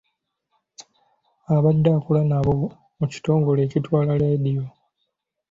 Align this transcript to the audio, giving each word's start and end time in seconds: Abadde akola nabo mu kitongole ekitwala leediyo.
Abadde 1.55 1.89
akola 1.97 2.21
nabo 2.31 2.53
mu 2.99 3.05
kitongole 3.11 3.59
ekitwala 3.63 4.11
leediyo. 4.21 4.63